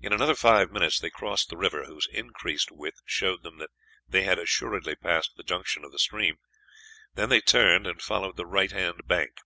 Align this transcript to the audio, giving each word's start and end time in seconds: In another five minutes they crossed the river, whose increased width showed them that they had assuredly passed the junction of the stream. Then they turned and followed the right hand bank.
In 0.00 0.12
another 0.12 0.34
five 0.34 0.72
minutes 0.72 0.98
they 0.98 1.08
crossed 1.08 1.50
the 1.50 1.56
river, 1.56 1.84
whose 1.84 2.08
increased 2.10 2.72
width 2.72 3.00
showed 3.06 3.44
them 3.44 3.58
that 3.58 3.70
they 4.08 4.24
had 4.24 4.40
assuredly 4.40 4.96
passed 4.96 5.36
the 5.36 5.44
junction 5.44 5.84
of 5.84 5.92
the 5.92 6.00
stream. 6.00 6.40
Then 7.14 7.28
they 7.28 7.40
turned 7.40 7.86
and 7.86 8.02
followed 8.02 8.36
the 8.36 8.44
right 8.44 8.72
hand 8.72 9.02
bank. 9.06 9.38